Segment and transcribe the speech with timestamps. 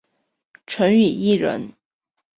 [0.65, 1.73] 陈与义人。